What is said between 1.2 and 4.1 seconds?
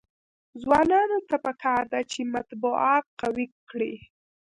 ته پکار ده چې، مطبوعات قوي کړي.